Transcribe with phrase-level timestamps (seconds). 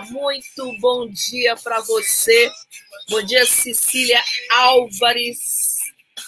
[0.00, 2.50] Muito bom dia para você.
[3.10, 5.72] Bom dia, Cecília Álvares.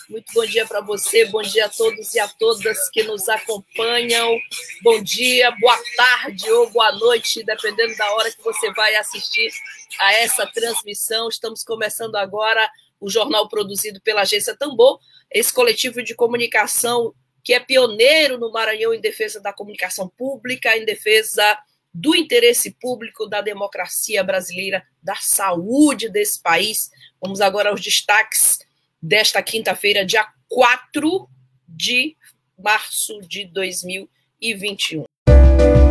[0.08, 4.38] Muito bom dia para você, bom dia a todos e a todas que nos acompanham.
[4.82, 9.50] Bom dia, boa tarde ou boa noite, dependendo da hora que você vai assistir
[9.98, 11.28] a essa transmissão.
[11.28, 12.68] Estamos começando agora
[13.00, 14.98] o jornal produzido pela Agência Tambor,
[15.30, 20.84] esse coletivo de comunicação que é pioneiro no Maranhão em defesa da comunicação pública, em
[20.84, 21.58] defesa
[21.94, 26.90] do interesse público, da democracia brasileira, da saúde desse país.
[27.22, 28.58] Vamos agora aos destaques
[29.00, 31.28] desta quinta-feira, dia 4
[31.68, 32.16] de
[32.58, 35.04] março de 2021.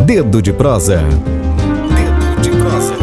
[0.06, 0.98] Dedo de prosa.
[0.98, 2.96] Dedo de prosa.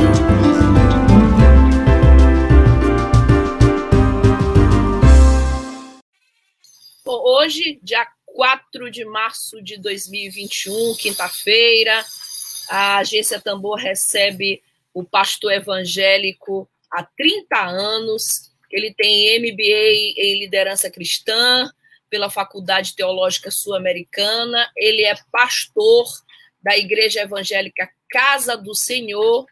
[7.03, 12.05] Bom, hoje, dia 4 de março de 2021, quinta-feira,
[12.71, 14.63] a agência Tambor recebe
[14.95, 21.69] o pastor evangélico há 30 anos, ele tem MBA em liderança cristã
[22.09, 24.71] pela Faculdade Teológica Sul-Americana.
[24.77, 26.07] Ele é pastor
[26.63, 29.47] da Igreja Evangélica Casa do Senhor.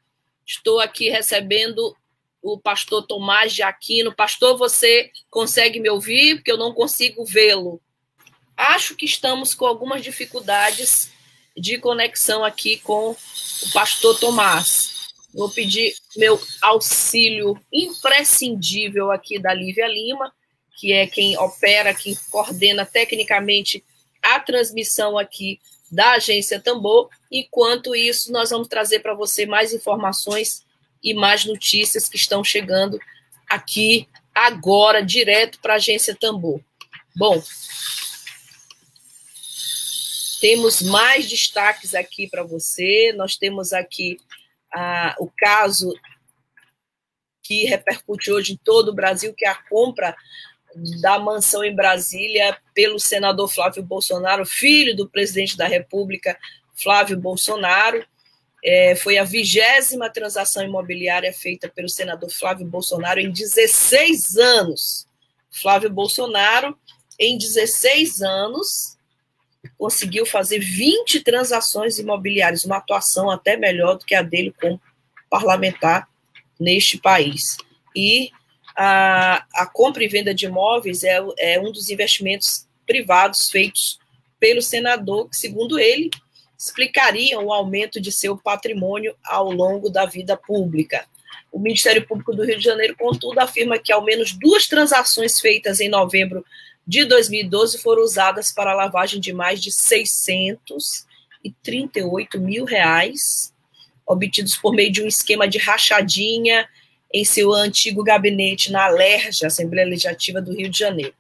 [0.47, 1.97] Estou aqui recebendo
[2.41, 4.15] o pastor Tomás de Aquino.
[4.15, 6.37] Pastor, você consegue me ouvir?
[6.37, 7.81] Porque eu não consigo vê-lo.
[8.57, 11.11] Acho que estamos com algumas dificuldades
[11.59, 15.09] de conexão aqui com o pastor Tomás.
[15.35, 20.33] Vou pedir meu auxílio imprescindível aqui da Lívia Lima,
[20.79, 23.85] que é quem opera, quem coordena tecnicamente
[24.23, 25.61] a transmissão aqui
[25.91, 27.09] da agência Tambor.
[27.31, 30.65] Enquanto isso, nós vamos trazer para você mais informações
[31.03, 32.99] e mais notícias que estão chegando
[33.49, 36.61] aqui agora, direto para a agência Tambor.
[37.15, 37.43] Bom,
[40.41, 43.13] temos mais destaques aqui para você.
[43.17, 44.19] Nós temos aqui
[44.75, 45.93] ah, o caso
[47.43, 50.15] que repercute hoje em todo o Brasil, que é a compra
[51.01, 56.39] da mansão em Brasília pelo senador Flávio Bolsonaro, filho do presidente da República,
[56.75, 58.05] Flávio Bolsonaro.
[58.63, 65.07] É, foi a vigésima transação imobiliária feita pelo senador Flávio Bolsonaro em 16 anos.
[65.51, 66.77] Flávio Bolsonaro,
[67.19, 68.98] em 16 anos,
[69.77, 74.81] conseguiu fazer 20 transações imobiliárias, uma atuação até melhor do que a dele como
[75.29, 76.09] parlamentar
[76.59, 77.57] neste país.
[77.95, 78.31] E
[78.77, 83.99] a, a compra e venda de imóveis é, é um dos investimentos privados feitos
[84.39, 86.11] pelo senador, que, segundo ele,
[86.57, 91.07] explicariam o aumento de seu patrimônio ao longo da vida pública.
[91.51, 95.81] O Ministério Público do Rio de Janeiro, contudo, afirma que ao menos duas transações feitas
[95.81, 96.45] em novembro
[96.89, 103.53] de 2012 foram usadas para a lavagem de mais de 638 mil reais,
[104.07, 106.67] obtidos por meio de um esquema de rachadinha
[107.13, 111.13] em seu antigo gabinete na Alerj, Assembleia Legislativa do Rio de Janeiro.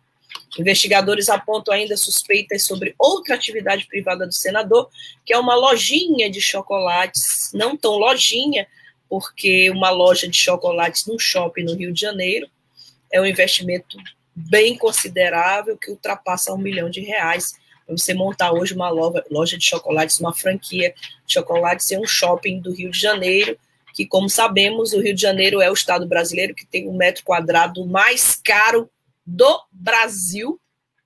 [0.59, 4.89] Investigadores apontam ainda suspeitas sobre outra atividade privada do senador,
[5.23, 8.67] que é uma lojinha de chocolates, não tão lojinha,
[9.07, 12.49] porque uma loja de chocolates num shopping no Rio de Janeiro
[13.13, 13.99] é um investimento
[14.39, 17.55] bem considerável que ultrapassa um milhão de reais
[17.85, 20.95] para você montar hoje uma loja de chocolates, uma franquia
[21.27, 23.59] de chocolates em um shopping do Rio de Janeiro,
[23.95, 27.25] que, como sabemos, o Rio de Janeiro é o estado brasileiro que tem um metro
[27.25, 28.91] quadrado mais caro
[29.27, 30.61] do Brasil.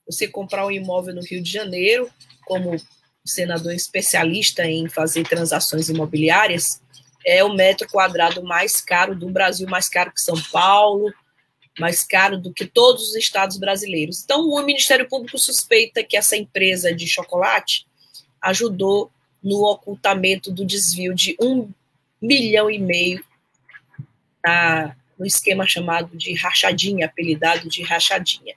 [0.06, 2.10] Você comprar um imóvel no Rio de Janeiro,
[2.44, 2.76] como
[3.25, 6.82] senador especialista em fazer transações imobiliárias,
[7.25, 11.12] é o metro quadrado mais caro do Brasil, mais caro que São Paulo,
[11.79, 14.23] mais caro do que todos os estados brasileiros.
[14.23, 17.87] Então, o Ministério Público suspeita que essa empresa de chocolate
[18.41, 19.11] ajudou
[19.43, 21.71] no ocultamento do desvio de um
[22.21, 23.25] milhão e meio
[24.45, 28.55] na, no esquema chamado de rachadinha, apelidado de rachadinha.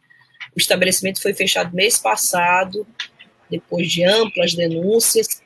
[0.55, 2.85] O estabelecimento foi fechado mês passado,
[3.49, 5.41] depois de amplas denúncias,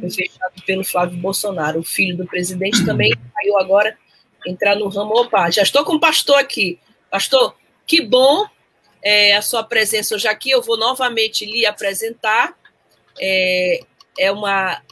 [0.00, 3.96] foi fechado pelo Flávio Bolsonaro, o filho do presidente, também saiu agora
[4.46, 5.14] entrar no ramo.
[5.14, 6.78] Opa, já estou com o pastor aqui.
[7.10, 7.54] Pastor,
[7.86, 8.46] que bom
[9.02, 10.50] é, a sua presença hoje aqui.
[10.50, 12.56] Eu vou novamente lhe apresentar.
[13.18, 13.80] É,
[14.18, 14.82] é, uma,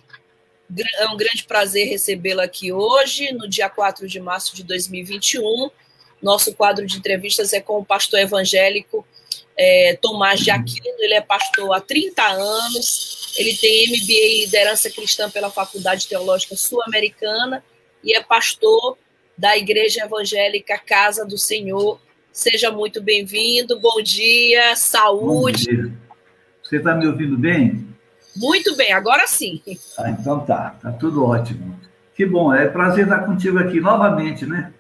[0.99, 5.71] é um grande prazer recebê-lo aqui hoje, no dia 4 de março de 2021.
[6.23, 9.07] Nosso quadro de entrevistas é com o pastor evangélico
[9.57, 14.91] é, Tomás de Aquino, ele é pastor há 30 anos, ele tem MBA em Liderança
[14.91, 17.65] Cristã pela Faculdade Teológica Sul-Americana
[18.03, 18.99] e é pastor
[19.37, 22.01] da Igreja Evangélica Casa do Senhor.
[22.33, 25.67] Seja muito bem-vindo, bom dia, saúde.
[25.67, 25.93] Bom dia.
[26.63, 27.87] Você está me ouvindo bem?
[28.37, 29.63] Muito bem, agora sim.
[29.99, 31.79] Ah, então tá, tá tudo ótimo.
[32.15, 34.73] Que bom, é prazer estar contigo aqui novamente, né?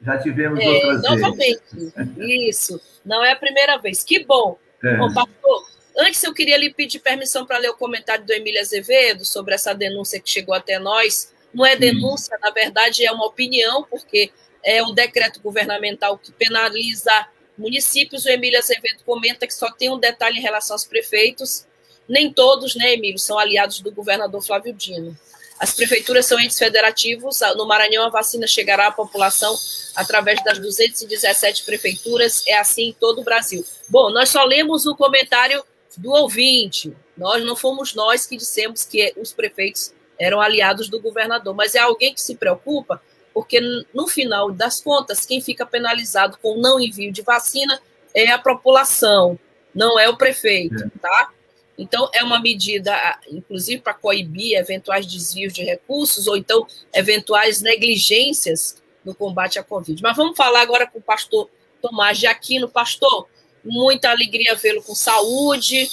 [0.00, 1.60] Já tivemos é, outras novamente.
[1.72, 1.94] vezes.
[1.94, 2.80] Novamente, isso.
[3.04, 4.02] Não é a primeira vez.
[4.02, 4.58] Que bom.
[4.82, 4.96] É.
[4.96, 5.66] Bom, pastor,
[5.98, 9.74] antes eu queria lhe pedir permissão para ler o comentário do Emílio Azevedo sobre essa
[9.74, 11.32] denúncia que chegou até nós.
[11.52, 14.30] Não é denúncia, na verdade é uma opinião, porque
[14.64, 17.12] é um decreto governamental que penaliza
[17.58, 18.24] municípios.
[18.24, 21.66] O Emílio Azevedo comenta que só tem um detalhe em relação aos prefeitos.
[22.08, 25.16] Nem todos, né, Emílio, são aliados do governador Flávio Dino.
[25.58, 27.38] As prefeituras são entes federativos.
[27.56, 29.56] No Maranhão, a vacina chegará à população
[29.94, 32.42] através das 217 prefeituras.
[32.48, 33.64] É assim em todo o Brasil.
[33.88, 35.64] Bom, nós só lemos o comentário
[35.96, 36.92] do ouvinte.
[37.16, 41.78] Nós não fomos nós que dissemos que os prefeitos eram aliados do governador, mas é
[41.78, 43.60] alguém que se preocupa, porque
[43.94, 47.80] no final das contas, quem fica penalizado com o não envio de vacina
[48.14, 49.38] é a população,
[49.74, 50.90] não é o prefeito, é.
[51.00, 51.30] tá?
[51.78, 52.94] Então, é uma medida,
[53.30, 60.00] inclusive, para coibir eventuais desvios de recursos ou então eventuais negligências no combate à Covid.
[60.02, 61.48] Mas vamos falar agora com o pastor
[61.80, 62.68] Tomás de Aquino.
[62.68, 63.26] Pastor,
[63.64, 65.88] muita alegria vê-lo com saúde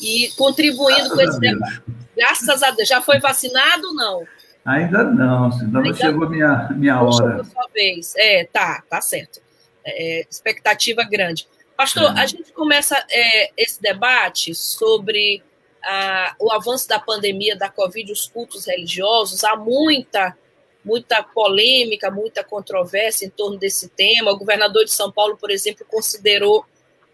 [0.00, 1.82] e contribuindo com esse debate.
[2.16, 2.88] Graças a Deus.
[2.88, 4.26] Já foi vacinado ou não?
[4.64, 7.14] Ainda não, ainda não chegou a minha, minha hora.
[7.14, 8.14] Chegou a sua vez.
[8.16, 9.40] É, tá, tá certo.
[9.84, 11.46] É, expectativa grande.
[11.76, 15.42] Pastor, a gente começa é, esse debate sobre
[15.84, 19.44] a, o avanço da pandemia da Covid, os cultos religiosos.
[19.44, 20.36] Há muita,
[20.84, 24.32] muita polêmica, muita controvérsia em torno desse tema.
[24.32, 26.64] O governador de São Paulo, por exemplo, considerou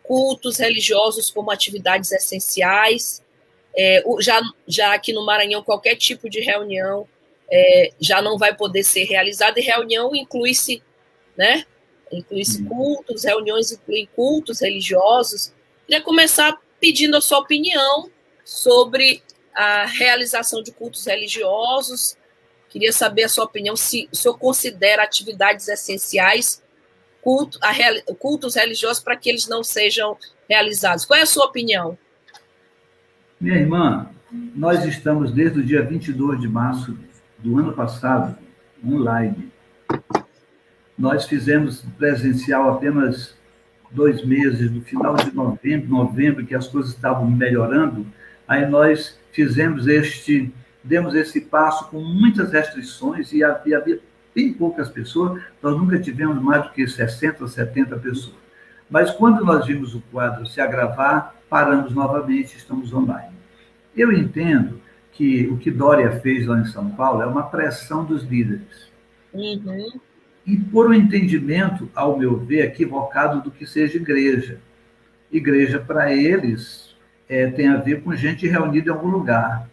[0.02, 3.21] cultos religiosos como atividades essenciais.
[3.76, 7.08] É, já, já aqui no Maranhão, qualquer tipo de reunião
[7.50, 10.82] é, já não vai poder ser realizada, e reunião inclui-se
[11.36, 11.64] né,
[12.12, 15.52] inclui cultos, reuniões incluem cultos religiosos.
[15.86, 18.10] Queria começar pedindo a sua opinião
[18.44, 19.22] sobre
[19.54, 22.16] a realização de cultos religiosos.
[22.68, 26.62] Queria saber a sua opinião, se o senhor considera atividades essenciais
[27.20, 27.72] culto, a,
[28.14, 30.16] cultos religiosos para que eles não sejam
[30.48, 31.04] realizados.
[31.04, 31.96] Qual é a sua opinião?
[33.42, 34.06] Minha irmã,
[34.54, 36.96] nós estamos desde o dia 22 de março
[37.38, 38.38] do ano passado
[38.82, 39.52] online
[41.02, 43.36] nós fizemos presencial apenas
[43.90, 48.06] dois meses, no final de novembro, novembro, que as coisas estavam melhorando,
[48.46, 50.54] aí nós fizemos este,
[50.84, 53.82] demos esse passo com muitas restrições e havia,
[54.32, 58.36] bem poucas pessoas, nós nunca tivemos mais do que 60 ou 70 pessoas.
[58.88, 63.31] Mas quando nós vimos o quadro se agravar, paramos novamente, estamos online.
[63.96, 64.80] Eu entendo
[65.12, 68.90] que o que Dória fez lá em São Paulo é uma pressão dos líderes.
[69.32, 70.00] Uhum
[70.46, 74.58] e por um entendimento, ao meu ver, equivocado do que seja igreja.
[75.30, 76.96] Igreja, para eles,
[77.28, 79.68] é, tem a ver com gente reunida em algum lugar.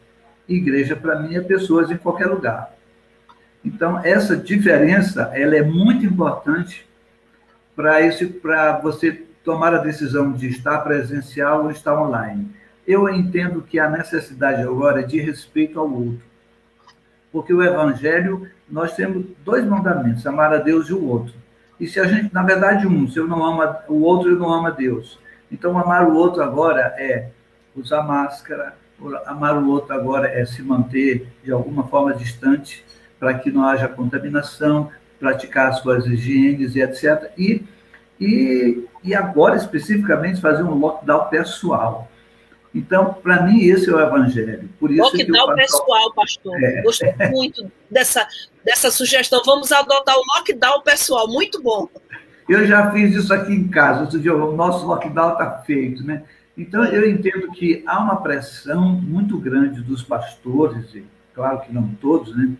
[0.47, 2.73] Igreja, para mim, é pessoas em qualquer lugar.
[3.65, 6.87] Então, essa diferença ela é muito importante
[7.75, 12.49] para você tomar a decisão de estar presencial ou estar online.
[12.89, 16.23] Eu entendo que a necessidade agora é de respeito ao outro.
[17.31, 21.35] Porque o evangelho nós temos dois mandamentos, amar a Deus e o outro.
[21.79, 24.51] E se a gente, na verdade, um, se eu não amo o outro, eu não
[24.51, 25.19] amo a Deus.
[25.51, 27.29] Então, amar o outro agora é
[27.75, 28.75] usar máscara,
[29.27, 32.83] amar o outro agora é se manter de alguma forma distante
[33.19, 37.31] para que não haja contaminação, praticar as suas higienes e etc.
[37.37, 37.63] E,
[38.19, 42.09] e, e agora, especificamente, fazer um lockdown pessoal.
[42.73, 44.69] Então, para mim, esse é o evangelho.
[44.79, 46.63] Por isso lockdown pessoal, pastor.
[46.63, 46.81] É.
[46.83, 48.27] Gostei muito dessa,
[48.63, 49.41] dessa sugestão.
[49.43, 51.27] Vamos adotar o lockdown pessoal.
[51.27, 51.89] Muito bom.
[52.47, 54.01] Eu já fiz isso aqui em casa.
[54.01, 56.23] Outro dia, o nosso lockdown está feito, né?
[56.55, 61.87] Então, eu entendo que há uma pressão muito grande dos pastores, e claro que não
[62.01, 62.51] todos, né?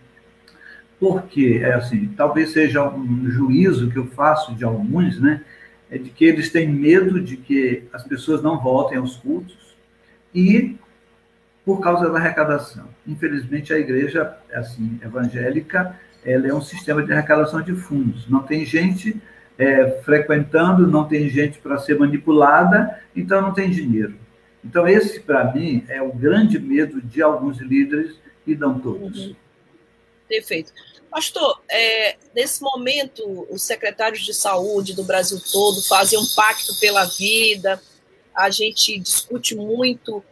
[0.98, 5.44] Porque, é assim, talvez seja um juízo que eu faço de alguns, né?
[5.90, 9.69] É de que eles têm medo de que as pessoas não voltem aos cultos,
[10.34, 10.76] e
[11.64, 12.88] por causa da arrecadação.
[13.06, 18.28] Infelizmente, a igreja assim, evangélica ela é um sistema de arrecadação de fundos.
[18.28, 19.20] Não tem gente
[19.58, 24.14] é, frequentando, não tem gente para ser manipulada, então não tem dinheiro.
[24.64, 29.26] Então, esse, para mim, é o grande medo de alguns líderes e não todos.
[29.26, 29.36] Uhum.
[30.28, 30.72] Perfeito.
[31.10, 37.04] Pastor, é, nesse momento, os secretários de saúde do Brasil todo fazem um pacto pela
[37.04, 37.82] vida.
[38.40, 40.22] A gente discute muito,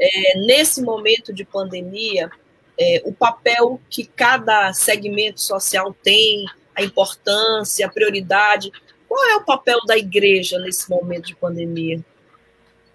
[0.00, 2.30] é, nesse momento de pandemia,
[2.78, 8.70] é, o papel que cada segmento social tem, a importância, a prioridade.
[9.08, 12.02] Qual é o papel da igreja nesse momento de pandemia?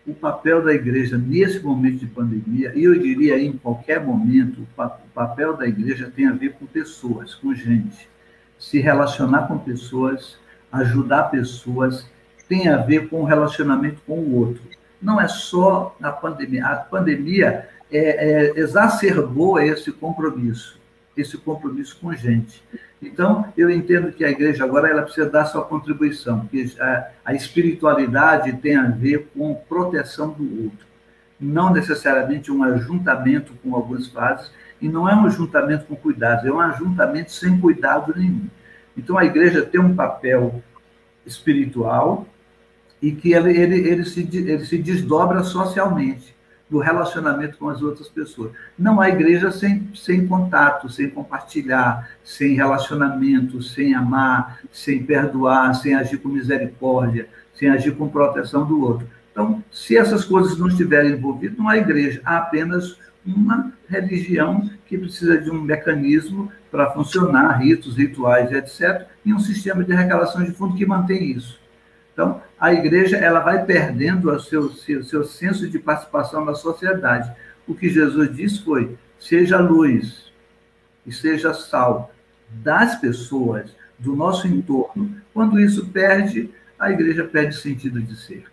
[0.07, 5.09] O papel da igreja nesse momento de pandemia, e eu diria em qualquer momento, o
[5.13, 8.09] papel da igreja tem a ver com pessoas, com gente.
[8.57, 10.37] Se relacionar com pessoas,
[10.71, 12.05] ajudar pessoas,
[12.53, 14.61] tem a ver com o relacionamento com o outro.
[15.01, 16.67] Não é só na pandemia.
[16.67, 20.79] A pandemia é, é, exacerbou esse compromisso,
[21.17, 22.63] esse compromisso com gente.
[23.01, 27.33] Então, eu entendo que a igreja agora ela precisa dar sua contribuição, porque a, a
[27.33, 30.85] espiritualidade tem a ver com proteção do outro,
[31.39, 36.51] não necessariamente um ajuntamento com algumas fases, e não é um ajuntamento com cuidados, é
[36.51, 38.47] um ajuntamento sem cuidado nenhum.
[38.95, 40.61] Então, a igreja tem um papel
[41.25, 42.27] espiritual
[43.03, 46.33] e que ele, ele, ele, se, ele se desdobra socialmente
[46.69, 48.53] do relacionamento com as outras pessoas.
[48.79, 55.93] Não há igreja sem, sem contato, sem compartilhar, sem relacionamento, sem amar, sem perdoar, sem
[55.93, 59.05] agir com misericórdia, sem agir com proteção do outro.
[59.33, 64.97] Então, se essas coisas não estiverem envolvidas, não há igreja, há apenas uma religião que
[64.97, 70.51] precisa de um mecanismo para funcionar, ritos, rituais, etc., e um sistema de arrecadação de
[70.53, 71.61] fundo que mantém isso.
[72.13, 77.33] Então, a igreja ela vai perdendo o seu, seu, seu senso de participação na sociedade.
[77.67, 80.31] O que Jesus disse foi: seja luz
[81.05, 82.13] e seja sal
[82.49, 85.21] das pessoas, do nosso entorno.
[85.33, 88.45] Quando isso perde, a igreja perde sentido de ser.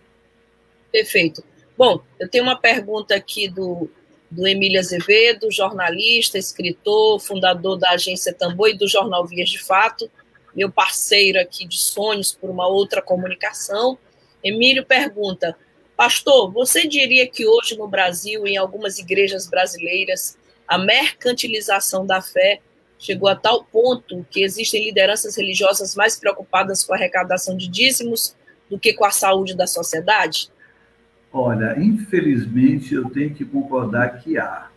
[0.91, 1.45] Perfeito.
[1.77, 3.91] Bom, eu tenho uma pergunta aqui do,
[4.31, 10.11] do Emílio Azevedo, jornalista, escritor, fundador da agência Tambor e do jornal Vias de Fato
[10.55, 13.99] meu parceiro aqui de sonhos por uma outra comunicação.
[14.43, 15.57] Emílio pergunta:
[15.97, 22.61] Pastor, você diria que hoje no Brasil, em algumas igrejas brasileiras, a mercantilização da fé
[22.99, 28.37] chegou a tal ponto que existem lideranças religiosas mais preocupadas com a arrecadação de dízimos
[28.69, 30.51] do que com a saúde da sociedade?
[31.33, 34.69] Olha, infelizmente eu tenho que concordar que há.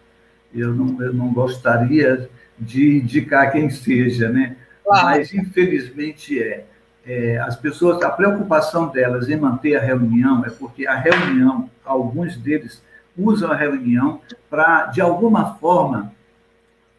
[0.54, 4.56] Eu não, eu não gostaria de indicar quem seja, né?
[4.84, 5.06] Claro.
[5.08, 6.66] Mas, infelizmente, é,
[7.06, 12.38] é, as pessoas, a preocupação delas em manter a reunião é porque a reunião, alguns
[12.38, 12.82] deles
[13.18, 16.14] usam a reunião para, de alguma forma,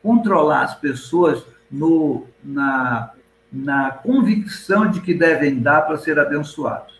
[0.02, 3.10] controlar as pessoas no, na,
[3.52, 6.94] na convicção de que devem dar para ser abençoados.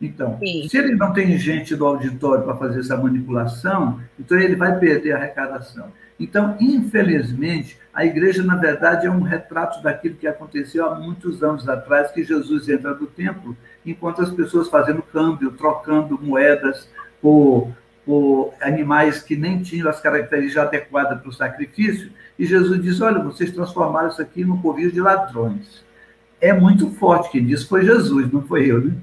[0.00, 0.68] Então, Sim.
[0.68, 5.12] se ele não tem gente do auditório para fazer essa manipulação, então ele vai perder
[5.12, 5.92] a arrecadação.
[6.18, 11.68] Então, infelizmente, a igreja, na verdade, é um retrato daquilo que aconteceu há muitos anos
[11.68, 16.88] atrás, que Jesus entra no templo, enquanto as pessoas fazendo câmbio, trocando moedas
[17.22, 17.70] por,
[18.04, 23.22] por animais que nem tinham as características adequadas para o sacrifício, e Jesus diz: Olha,
[23.22, 25.84] vocês transformaram isso aqui num covil de ladrões.
[26.40, 28.96] É muito forte, quem disse foi Jesus, não foi eu, né?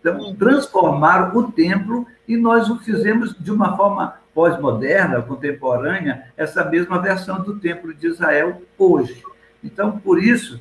[0.00, 7.00] Então, transformaram o templo e nós o fizemos de uma forma pós-moderna, contemporânea, essa mesma
[7.00, 9.22] versão do Templo de Israel hoje.
[9.62, 10.60] Então, por isso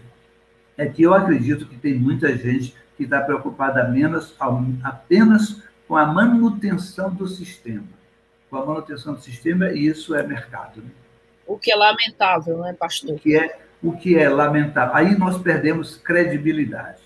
[0.78, 4.36] é que eu acredito que tem muita gente que está preocupada menos,
[4.84, 7.84] apenas com a manutenção do sistema.
[8.50, 10.82] Com a manutenção do sistema, e isso é mercado.
[10.82, 10.90] Né?
[11.46, 13.16] O que é lamentável, não é, pastor?
[13.16, 14.96] O que é, o que é lamentável.
[14.96, 17.02] Aí nós perdemos credibilidade.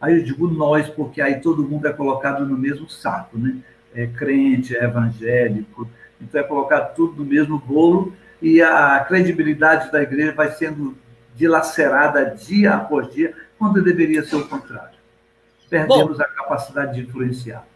[0.00, 3.56] Aí eu digo nós, porque aí todo mundo é colocado no mesmo saco, né?
[3.94, 5.88] É crente, é evangélico,
[6.20, 10.96] então é colocar tudo no mesmo bolo e a credibilidade da igreja vai sendo
[11.34, 14.98] dilacerada dia após dia, quando deveria ser o contrário.
[15.70, 17.66] Perdemos Bom, a capacidade de influenciar.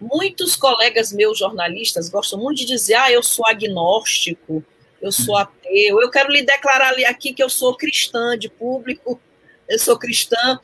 [0.00, 4.64] Muitos colegas meus jornalistas gostam muito de dizer: ah, eu sou agnóstico,
[5.00, 5.40] eu sou uhum.
[5.40, 9.20] ateu, eu quero lhe declarar aqui que eu sou cristã de público,
[9.68, 10.58] eu sou cristã.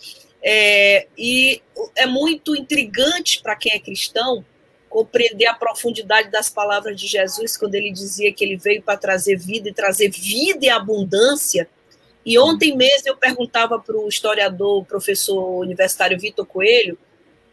[0.46, 1.62] É, e
[1.96, 4.44] é muito intrigante para quem é cristão
[4.94, 9.36] compreender a profundidade das palavras de Jesus quando ele dizia que ele veio para trazer
[9.36, 11.68] vida e trazer vida e abundância.
[12.24, 16.96] E ontem mesmo eu perguntava para o historiador, professor universitário Vitor Coelho,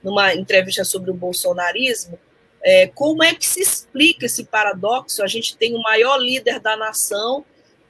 [0.03, 2.19] numa entrevista sobre o bolsonarismo,
[2.61, 5.23] é, como é que se explica esse paradoxo?
[5.23, 7.43] A gente tem o maior líder da nação,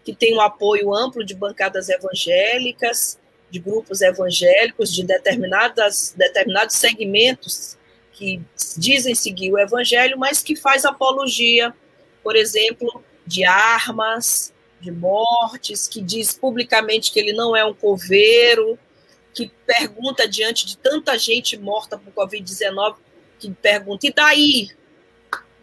[0.06, 7.78] que tem um apoio amplo de bancadas evangélicas, de grupos evangélicos, de determinadas, determinados segmentos
[8.22, 8.40] que
[8.78, 11.74] dizem seguir o evangelho, mas que faz apologia,
[12.22, 18.78] por exemplo, de armas, de mortes, que diz publicamente que ele não é um coveiro,
[19.34, 22.98] que pergunta diante de tanta gente morta por Covid-19,
[23.40, 24.70] que pergunta, e daí?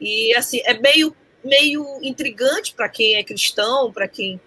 [0.00, 4.40] E assim, é meio, meio intrigante para quem é cristão, para quem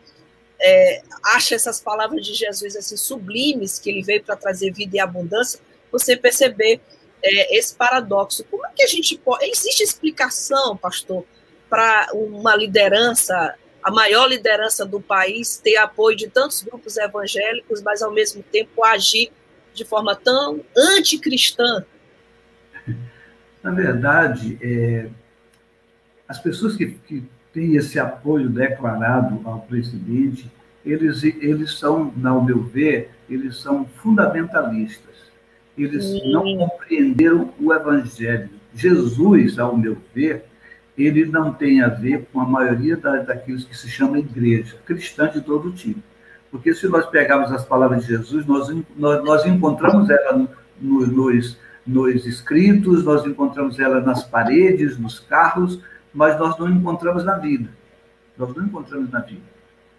[0.60, 5.00] é, acha essas palavras de Jesus assim sublimes, que ele veio para trazer vida e
[5.00, 6.82] abundância, você perceber
[7.24, 8.44] é, esse paradoxo.
[8.50, 9.46] Como é que a gente pode.
[9.46, 11.26] Existe explicação, pastor,
[11.70, 18.02] para uma liderança, a maior liderança do país, ter apoio de tantos grupos evangélicos, mas
[18.02, 19.32] ao mesmo tempo agir
[19.74, 21.86] de forma tão anticristã?
[23.64, 25.08] Na verdade, é,
[26.28, 27.24] as pessoas que, que
[27.54, 30.52] têm esse apoio declarado ao presidente,
[30.86, 35.31] eles, eles são, ao meu ver, eles são fundamentalistas.
[35.78, 36.32] Eles Sim.
[36.32, 38.50] não compreenderam o evangelho.
[38.74, 40.46] Jesus, ao meu ver,
[40.98, 45.30] ele não tem a ver com a maioria da, daqueles que se chama igreja, cristã
[45.30, 46.02] de todo tipo.
[46.50, 50.50] Porque se nós pegarmos as palavras de Jesus, nós, nós, nós encontramos ela no,
[50.80, 55.82] no, nos, nos escritos, nós encontramos ela nas paredes, nos carros,
[56.14, 57.70] mas nós não encontramos na vida.
[58.38, 59.42] Nós não encontramos na vida,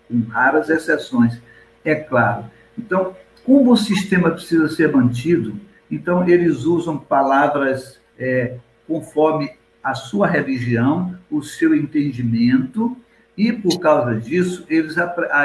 [0.08, 1.40] com raras exceções,
[1.84, 2.44] é claro.
[2.76, 5.58] Então, como o sistema precisa ser mantido,
[5.90, 8.56] então eles usam palavras é,
[8.86, 9.50] conforme
[9.82, 12.96] a sua religião, o seu entendimento,
[13.36, 14.94] e por causa disso, eles,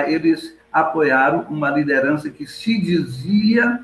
[0.08, 3.84] eles apoiaram uma liderança que se dizia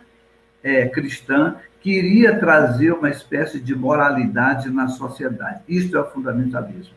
[0.62, 5.62] é, cristã, que iria trazer uma espécie de moralidade na sociedade.
[5.68, 6.94] Isto é o fundamentalismo.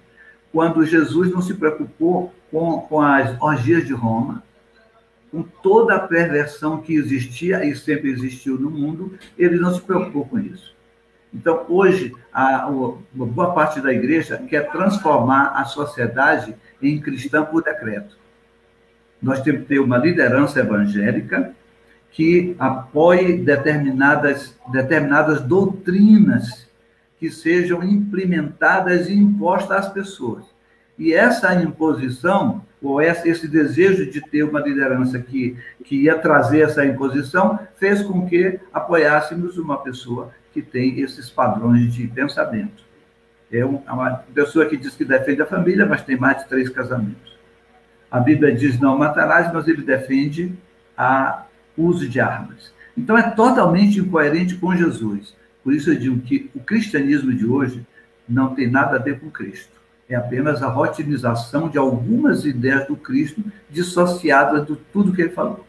[0.52, 4.42] Quando Jesus não se preocupou com, com as orgias de Roma,
[5.36, 10.24] com toda a perversão que existia e sempre existiu no mundo, ele não se preocupou
[10.24, 10.74] com isso.
[11.34, 12.66] Então, hoje, a,
[13.12, 18.16] boa parte da igreja quer transformar a sociedade em cristã por decreto.
[19.20, 21.54] Nós temos que ter uma liderança evangélica
[22.12, 26.66] que apoie determinadas, determinadas doutrinas
[27.20, 30.46] que sejam implementadas e impostas às pessoas.
[30.98, 36.84] E essa imposição, ou esse desejo de ter uma liderança que, que ia trazer essa
[36.84, 42.84] imposição, fez com que apoiássemos uma pessoa que tem esses padrões de pensamento.
[43.50, 46.68] É, é uma pessoa que diz que defende a família, mas tem mais de três
[46.68, 47.36] casamentos.
[48.10, 50.52] A Bíblia diz não matarás, mas ele defende
[50.96, 51.44] a
[51.76, 52.72] uso de armas.
[52.96, 55.36] Então é totalmente incoerente com Jesus.
[55.62, 57.86] Por isso eu digo que o cristianismo de hoje
[58.28, 59.75] não tem nada a ver com Cristo.
[60.08, 65.66] É apenas a rotinização de algumas ideias do Cristo dissociadas de tudo que ele falou.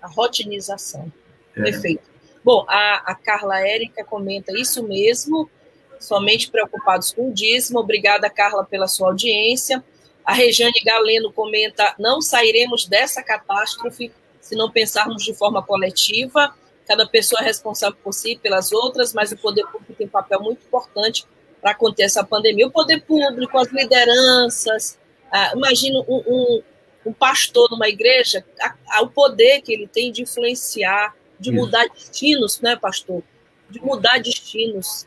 [0.00, 1.12] A rotinização.
[1.56, 1.62] É.
[1.62, 2.08] Perfeito.
[2.44, 5.50] Bom, a, a Carla Érica comenta isso mesmo,
[5.98, 7.80] somente preocupados com o dízimo.
[7.80, 9.84] Obrigada, Carla, pela sua audiência.
[10.24, 16.54] A Rejane Galeno comenta: não sairemos dessa catástrofe se não pensarmos de forma coletiva.
[16.86, 20.10] Cada pessoa é responsável por si e pelas outras, mas o poder público tem um
[20.10, 21.26] papel muito importante
[21.60, 22.66] para conter essa pandemia.
[22.66, 24.98] O poder público, as lideranças,
[25.30, 26.62] ah, imagina um, um,
[27.06, 31.58] um, pastor numa igreja, a, a, o poder que ele tem de influenciar, de Isso.
[31.58, 33.22] mudar destinos, né, pastor?
[33.68, 35.06] De mudar destinos.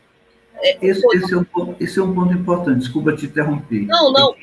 [0.56, 3.86] É, esse, esse, é um ponto, esse é um ponto importante, desculpa te interromper.
[3.86, 4.36] Não, não.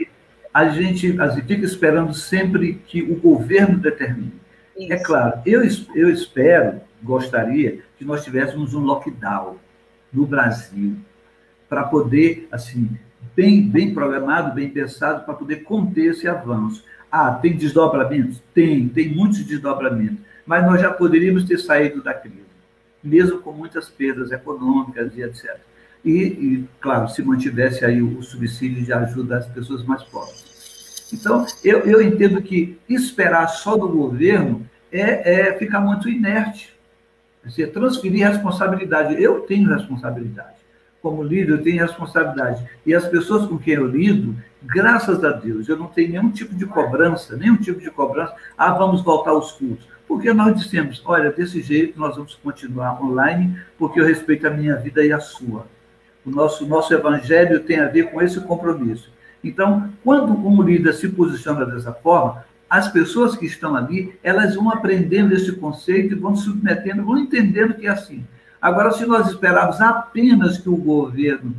[0.53, 4.33] A gente, a gente fica esperando sempre que o governo determine.
[4.77, 4.93] É Isso.
[4.93, 5.63] É claro, eu,
[5.95, 9.57] eu espero, gostaria, que nós tivéssemos um lockdown
[10.13, 10.97] no Brasil,
[11.71, 12.91] para poder, assim,
[13.37, 16.85] bem, bem programado, bem pensado, para poder conter esse avanço.
[17.11, 18.43] Ah, tem desdobramentos?
[18.53, 20.19] Tem, tem muitos desdobramentos.
[20.45, 22.43] Mas nós já poderíamos ter saído da crise,
[23.03, 25.59] mesmo com muitas perdas econômicas e etc.
[26.05, 31.09] E, e claro, se mantivesse aí o, subsídio de ajuda às pessoas mais pobres.
[31.13, 36.75] Então, eu, eu entendo que esperar só do governo é, é ficar muito inerte.
[37.45, 39.23] Você transferir responsabilidade.
[39.23, 40.60] Eu tenho responsabilidade.
[41.03, 42.65] Como líder, eu tenho responsabilidade.
[42.85, 46.55] E as pessoas com quem eu lido, graças a Deus, eu não tenho nenhum tipo
[46.55, 48.35] de cobrança, nenhum tipo de cobrança.
[48.57, 49.89] Ah, vamos voltar aos cultos.
[50.07, 54.77] Porque nós dissemos, olha, desse jeito nós vamos continuar online, porque eu respeito a minha
[54.77, 55.67] vida e a sua.
[56.27, 59.11] O nosso, nosso evangelho tem a ver com esse compromisso.
[59.43, 64.71] Então, quando um líder se posiciona dessa forma, as pessoas que estão ali, elas vão
[64.71, 68.25] aprendendo esse conceito e vão se submetendo, vão entendendo que é assim.
[68.61, 71.55] Agora, se nós esperarmos apenas que o governo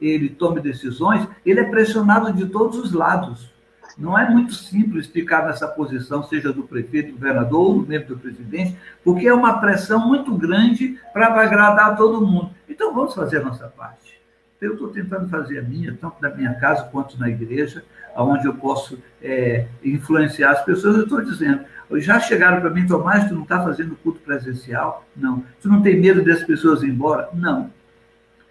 [0.00, 3.52] ele tome decisões, ele é pressionado de todos os lados.
[3.96, 8.20] Não é muito simples ficar nessa posição, seja do prefeito, do governador ou membro do
[8.20, 12.50] presidente, porque é uma pressão muito grande para agradar todo mundo.
[12.68, 14.13] Então, vamos fazer a nossa parte.
[14.60, 17.84] Eu estou tentando fazer a minha, tanto na minha casa quanto na igreja,
[18.16, 20.96] onde eu posso é, influenciar as pessoas.
[20.96, 21.60] Eu estou dizendo,
[21.96, 25.04] já chegaram para mim, Tomás, tu não está fazendo culto presencial?
[25.16, 25.44] Não.
[25.60, 27.28] Tu não tem medo das pessoas ir embora?
[27.34, 27.70] Não.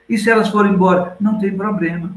[0.07, 1.15] E se elas forem embora?
[1.19, 2.11] Não tem problema.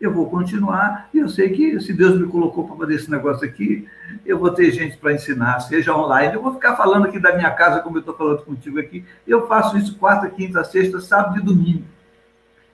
[0.00, 3.46] Eu vou continuar e eu sei que se Deus me colocou para fazer esse negócio
[3.46, 3.88] aqui,
[4.26, 6.34] eu vou ter gente para ensinar, seja online.
[6.34, 9.04] Eu vou ficar falando aqui da minha casa, como eu estou falando contigo aqui.
[9.26, 11.84] Eu faço isso quarta, quinta, sexta, sábado e domingo.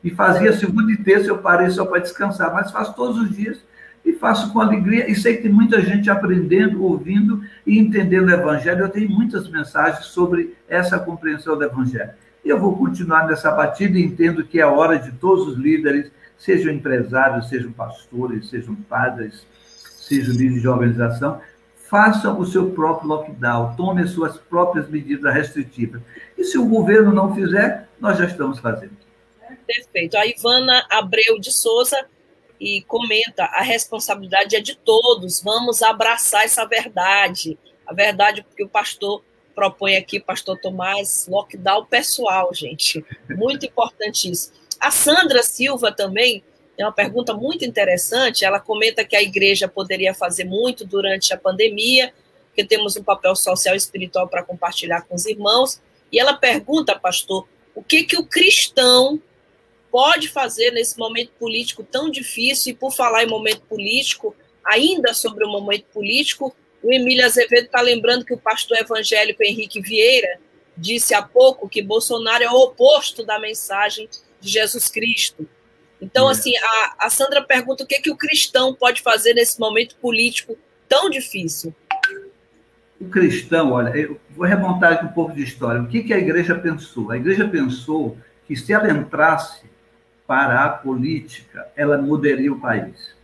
[0.03, 3.65] E fazia segunda e terça, eu parei só para descansar, mas faço todos os dias
[4.05, 5.11] e faço com alegria.
[5.11, 8.85] E sei que tem muita gente aprendendo, ouvindo e entendendo o Evangelho.
[8.85, 12.11] Eu tenho muitas mensagens sobre essa compreensão do Evangelho.
[12.45, 16.11] E eu vou continuar nessa batida e entendo que é hora de todos os líderes,
[16.37, 19.47] sejam empresários, sejam pastores, sejam padres,
[19.97, 21.41] sejam líderes de organização,
[21.88, 26.03] façam o seu próprio lockdown, tomem as suas próprias medidas restritivas.
[26.37, 29.02] E se o governo não fizer, nós já estamos fazendo.
[29.75, 30.17] Perfeito.
[30.17, 32.07] A Ivana Abreu de Souza
[32.61, 37.59] e comenta: a responsabilidade é de todos, vamos abraçar essa verdade.
[37.87, 43.05] A verdade, porque o pastor propõe aqui, pastor Tomás, lockdown pessoal, gente.
[43.29, 44.53] Muito importante isso.
[44.79, 46.43] A Sandra Silva também
[46.77, 48.45] tem uma pergunta muito interessante.
[48.45, 52.13] Ela comenta que a igreja poderia fazer muito durante a pandemia,
[52.55, 55.81] que temos um papel social e espiritual para compartilhar com os irmãos.
[56.11, 59.21] E ela pergunta, pastor, o que que o cristão
[59.92, 65.44] pode fazer nesse momento político tão difícil, e por falar em momento político, ainda sobre
[65.44, 70.40] o momento político, o Emílio Azevedo está lembrando que o pastor evangélico Henrique Vieira
[70.76, 74.09] disse há pouco que Bolsonaro é o oposto da mensagem
[74.40, 75.46] de Jesus Cristo.
[76.00, 76.33] Então, é.
[76.33, 80.57] assim, a, a, Sandra pergunta o que, que o cristão pode fazer nesse momento político
[80.88, 81.74] tão difícil.
[82.98, 85.83] O cristão, olha, eu vou remontar aqui um pouco de história.
[85.83, 87.11] O que, que a igreja pensou?
[87.11, 89.72] A igreja pensou que se ela entrasse
[90.33, 93.14] para a política, ela mudaria o país.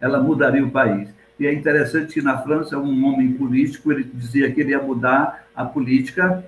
[0.00, 1.10] Ela mudaria o país.
[1.38, 5.46] E é interessante que na França, um homem político, ele dizia que ele ia mudar
[5.54, 6.42] a política,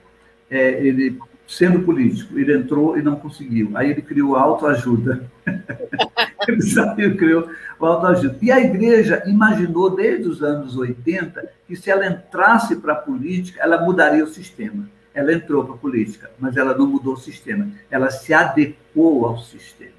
[0.49, 3.73] é, ele sendo político, ele entrou e não conseguiu.
[3.75, 5.31] Aí ele criou a autoajuda.
[6.49, 8.38] ele saiu e criou a autoajuda.
[8.40, 13.61] E a igreja imaginou desde os anos 80 que se ela entrasse para a política,
[13.62, 17.70] ela mudaria o sistema ela entrou para a política, mas ela não mudou o sistema,
[17.90, 19.92] ela se adequou ao sistema.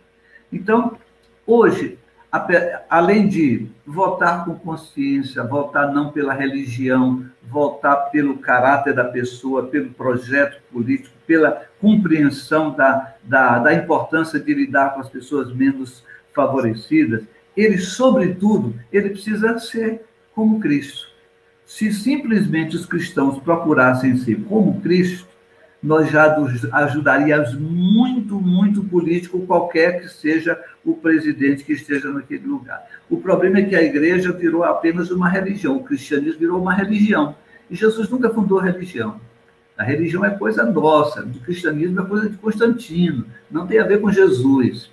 [0.52, 0.98] Então,
[1.48, 1.98] hoje,
[2.90, 9.92] além de votar com consciência, votar não pela religião, votar pelo caráter da pessoa, pelo
[9.92, 17.24] projeto político, pela compreensão da, da, da importância de lidar com as pessoas menos favorecidas,
[17.56, 20.02] ele, sobretudo, ele precisa ser
[20.34, 21.15] como Cristo.
[21.66, 25.28] Se simplesmente os cristãos procurassem ser como Cristo,
[25.82, 26.36] nós já
[26.72, 32.84] ajudaríamos muito, muito político, qualquer que seja o presidente que esteja naquele lugar.
[33.10, 37.36] O problema é que a igreja virou apenas uma religião, o cristianismo virou uma religião.
[37.70, 39.20] E Jesus nunca fundou religião.
[39.78, 44.00] A religião é coisa nossa, o cristianismo é coisa de Constantino, não tem a ver
[44.00, 44.90] com Jesus.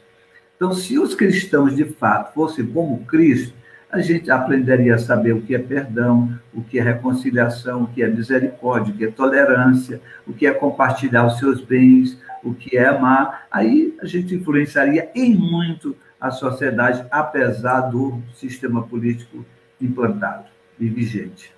[0.56, 3.54] Então, se os cristãos de fato fossem como Cristo,
[3.92, 8.02] a gente aprenderia a saber o que é perdão, o que é reconciliação, o que
[8.02, 12.74] é misericórdia, o que é tolerância, o que é compartilhar os seus bens, o que
[12.74, 13.46] é amar.
[13.50, 19.44] Aí a gente influenciaria em muito a sociedade, apesar do sistema político
[19.78, 20.46] implantado
[20.81, 21.52] e vigente.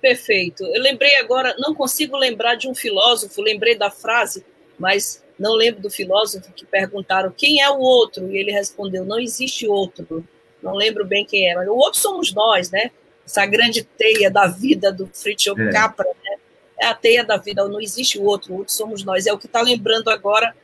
[0.00, 0.62] Perfeito.
[0.62, 4.46] Eu lembrei agora, não consigo lembrar de um filósofo, lembrei da frase,
[4.78, 9.18] mas não lembro do filósofo que perguntaram quem é o outro, e ele respondeu: não
[9.18, 10.24] existe outro
[10.66, 11.72] não lembro bem quem era.
[11.72, 12.90] O outro somos nós, né?
[13.24, 15.72] Essa grande teia da vida do Fritjof é.
[15.72, 16.36] Capra, né?
[16.78, 19.26] É a teia da vida, não existe o outro, o outro somos nós.
[19.26, 20.54] É o que está lembrando agora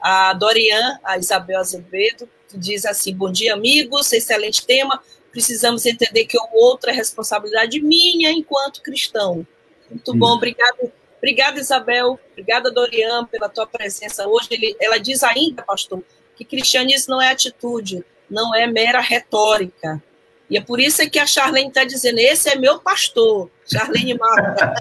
[0.00, 5.02] a Dorian, a Isabel Azevedo, que diz assim: Bom dia, amigos, excelente tema.
[5.32, 9.46] Precisamos entender que o outro é responsabilidade minha enquanto cristão.
[9.90, 10.18] Muito Sim.
[10.18, 10.92] bom, obrigado.
[11.16, 12.20] Obrigada, Isabel.
[12.32, 14.48] Obrigada, Dorian, pela tua presença hoje.
[14.50, 16.02] Ele, ela diz ainda, pastor,
[16.36, 20.02] que cristianismo não é atitude, não é mera retórica.
[20.50, 24.74] E é por isso que a Charlene está dizendo: esse é meu pastor, Charlene Marta.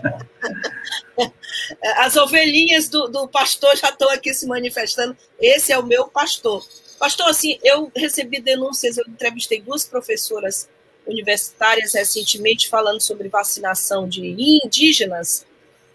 [1.97, 5.15] As ovelhinhas do, do pastor já estão aqui se manifestando.
[5.39, 6.65] Esse é o meu pastor.
[6.99, 10.67] Pastor, assim, eu recebi denúncias, eu entrevistei duas professoras
[11.05, 14.35] universitárias recentemente falando sobre vacinação de
[14.65, 15.45] indígenas,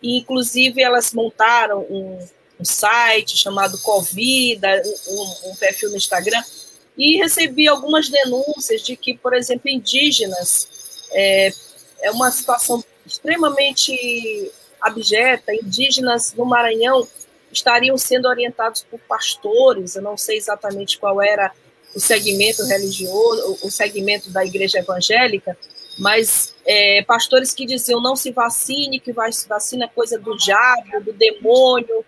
[0.03, 2.19] e inclusive elas montaram um,
[2.61, 6.43] um site chamado Covida, um, um perfil no Instagram,
[6.99, 11.53] e recebi algumas denúncias de que, por exemplo, indígenas é,
[12.03, 15.55] é uma situação extremamente abjeta.
[15.55, 17.07] Indígenas no Maranhão
[17.53, 21.53] estariam sendo orientados por pastores, eu não sei exatamente qual era
[21.95, 25.57] o segmento religioso, o segmento da igreja evangélica,
[25.99, 31.13] mas é, pastores que diziam não se vacine, que vacina é coisa do diabo, do
[31.13, 32.05] demônio,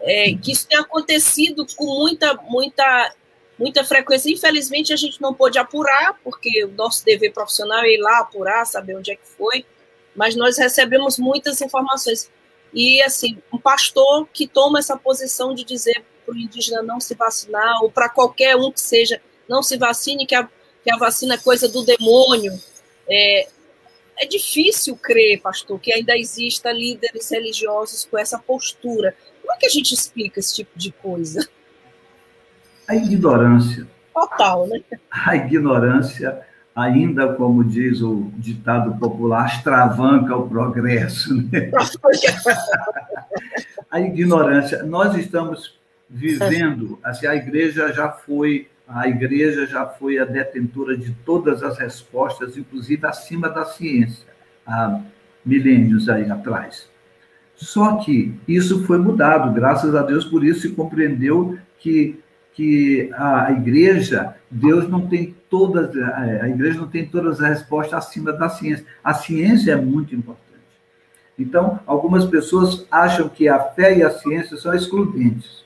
[0.00, 3.12] é, que isso tem acontecido com muita, muita,
[3.58, 4.30] muita frequência.
[4.30, 8.64] Infelizmente, a gente não pôde apurar, porque o nosso dever profissional é ir lá apurar,
[8.64, 9.64] saber onde é que foi,
[10.14, 12.30] mas nós recebemos muitas informações.
[12.72, 17.14] E, assim, um pastor que toma essa posição de dizer para o indígena não se
[17.14, 20.44] vacinar, ou para qualquer um que seja, não se vacine, que a,
[20.84, 22.52] que a vacina é coisa do demônio.
[23.08, 23.48] É,
[24.18, 29.16] é difícil crer, pastor, que ainda exista líderes religiosos com essa postura.
[29.40, 31.48] Como é que a gente explica esse tipo de coisa?
[32.88, 33.86] A ignorância.
[34.14, 34.80] Total, né?
[35.10, 36.40] A ignorância,
[36.74, 41.36] ainda como diz o ditado popular, extravanca o progresso.
[41.36, 41.70] Né?
[43.90, 44.82] a ignorância.
[44.82, 51.12] Nós estamos vivendo, assim, a igreja já foi a igreja já foi a detentora de
[51.12, 54.26] todas as respostas, inclusive acima da ciência,
[54.66, 55.02] há
[55.44, 56.88] milênios aí atrás.
[57.54, 62.18] Só que isso foi mudado, graças a Deus, por isso se compreendeu que,
[62.58, 68.32] que a igreja, Deus não tem todas, a igreja não tem todas as respostas acima
[68.32, 68.84] da ciência.
[69.04, 70.48] A ciência é muito importante.
[71.38, 75.64] Então, algumas pessoas acham que a fé e a ciência são excludentes.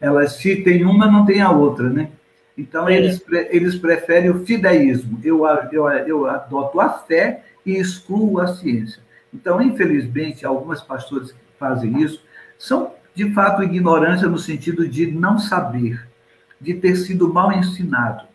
[0.00, 2.08] Elas, se tem uma, não tem a outra, né?
[2.56, 2.96] Então, é.
[2.96, 5.20] eles, eles preferem o fideísmo.
[5.22, 9.02] Eu, eu, eu adoto a fé e excluo a ciência.
[9.30, 12.24] Então, infelizmente, algumas pastores que fazem isso
[12.58, 16.13] são, de fato, ignorância no sentido de não saber,
[16.64, 18.26] de ter sido mal ensinado.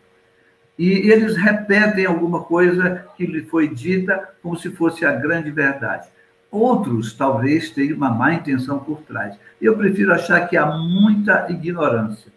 [0.78, 6.08] E eles repetem alguma coisa que lhe foi dita como se fosse a grande verdade.
[6.50, 9.36] Outros, talvez, tenham uma má intenção por trás.
[9.60, 12.32] Eu prefiro achar que há muita ignorância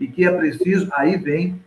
[0.00, 0.88] e que é preciso.
[0.92, 1.62] Aí vem,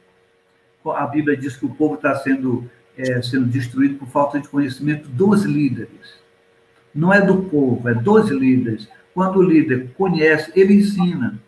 [0.85, 5.07] a Bíblia diz que o povo está sendo, é, sendo destruído por falta de conhecimento
[5.07, 6.17] dos líderes.
[6.93, 8.87] Não é do povo, é dos líderes.
[9.13, 11.39] Quando o líder conhece, ele ensina.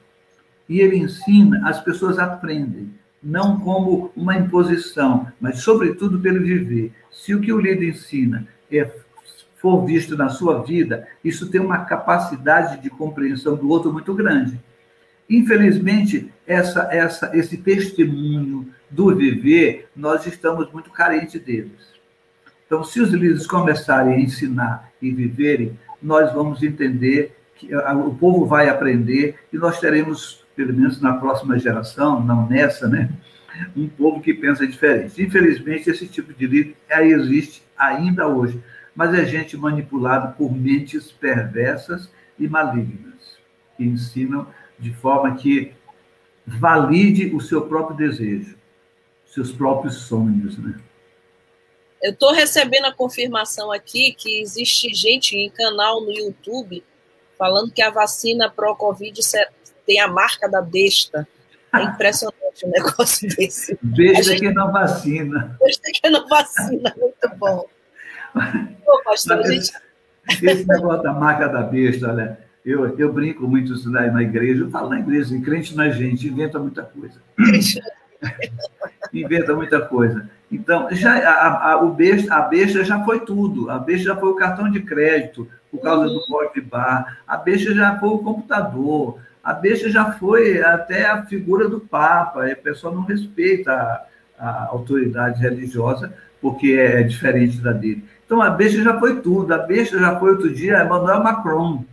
[0.69, 2.93] E ele ensina, as pessoas aprendem.
[3.21, 6.93] Não como uma imposição, mas, sobretudo, pelo viver.
[7.11, 8.89] Se o que o líder ensina é,
[9.57, 14.57] for visto na sua vida, isso tem uma capacidade de compreensão do outro muito grande.
[15.29, 21.89] Infelizmente, essa, essa, esse testemunho do viver, nós estamos muito carentes deles.
[22.65, 28.45] Então, se os líderes começarem a ensinar e viverem, nós vamos entender que o povo
[28.45, 33.09] vai aprender e nós teremos, pelo menos na próxima geração, não nessa, né?
[33.77, 35.23] Um povo que pensa diferente.
[35.23, 38.61] Infelizmente, esse tipo de líder existe ainda hoje,
[38.93, 43.37] mas é gente manipulada por mentes perversas e malignas,
[43.77, 45.71] que ensinam de forma que
[46.45, 48.57] valide o seu próprio desejo,
[49.25, 50.77] seus próprios sonhos, né?
[52.03, 56.83] Eu estou recebendo a confirmação aqui que existe gente em canal no YouTube
[57.39, 59.23] falando que a vacina pró-Covid
[59.89, 61.27] tem a marca da besta.
[61.73, 63.77] É impressionante um negócio desse.
[63.81, 64.41] Besta gente...
[64.41, 65.57] que não vacina.
[65.59, 67.65] Besta que não vacina, muito bom.
[68.85, 69.71] Pô, pastor, gente...
[70.29, 74.69] Esse negócio da marca da besta, olha, eu, eu brinco muito na, na igreja, eu
[74.69, 77.19] falo na igreja, crente na gente, inventa muita coisa.
[79.11, 80.29] inventa muita coisa.
[80.51, 83.71] Então, já a, a, o besta, a besta já foi tudo.
[83.71, 87.21] A besta já foi o cartão de crédito, por causa do código de bar.
[87.27, 89.19] A besta já foi o computador.
[89.43, 92.45] A besta já foi até a figura do Papa.
[92.45, 94.05] a pessoa não respeita a,
[94.37, 98.03] a autoridade religiosa, porque é, é diferente da dele.
[98.25, 99.53] Então, a besta já foi tudo.
[99.53, 101.83] A besta já foi outro dia Emmanuel Macron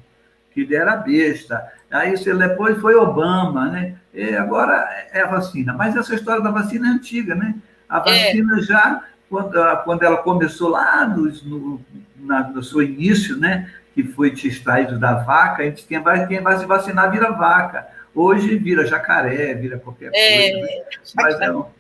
[0.56, 1.70] que ele era besta.
[1.90, 3.96] Aí depois foi Obama, né?
[4.12, 5.74] E agora é a vacina.
[5.74, 7.54] Mas essa história da vacina é antiga, né?
[7.86, 8.00] A é.
[8.00, 8.62] vacina é.
[8.62, 9.52] já, quando,
[9.84, 11.80] quando ela começou lá no, no,
[12.16, 13.70] na, no seu início, né?
[13.96, 17.32] Que foi te extraído da vaca, a gente, quem, vai, quem vai se vacinar vira
[17.32, 17.88] vaca.
[18.14, 20.50] Hoje vira jacaré, vira qualquer é.
[20.52, 20.66] coisa.
[20.66, 20.84] Né?
[21.16, 21.70] Mas não,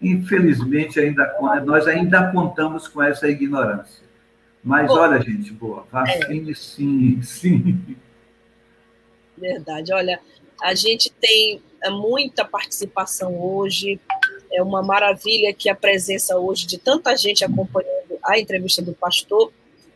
[0.00, 4.02] infelizmente ainda nós ainda contamos com essa ignorância.
[4.62, 6.54] Mas olha, gente, boa, vacine é.
[6.54, 7.96] sim, sim.
[9.36, 9.92] Verdade.
[9.92, 10.20] Olha,
[10.62, 14.00] a gente tem é, muita participação hoje.
[14.52, 19.52] É uma maravilha que a presença hoje de tanta gente acompanhando a entrevista do pastor.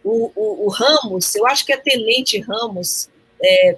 [0.09, 3.09] O, o, o Ramos, eu acho que é Tenente Ramos,
[3.41, 3.77] está é,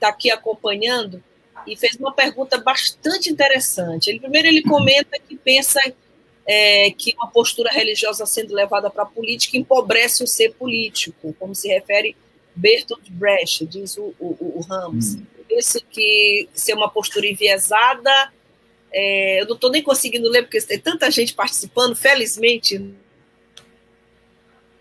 [0.00, 1.22] tá aqui acompanhando
[1.64, 4.10] e fez uma pergunta bastante interessante.
[4.10, 5.80] Ele, primeiro, ele comenta que pensa
[6.44, 11.54] é, que uma postura religiosa sendo levada para a política empobrece o ser político, como
[11.54, 12.16] se refere
[12.56, 15.14] Bertolt Brecht, diz o, o, o Ramos.
[15.14, 15.22] Hum.
[15.48, 18.32] penso que ser uma postura enviesada,
[18.92, 22.92] é, eu não estou nem conseguindo ler, porque tem tanta gente participando, felizmente.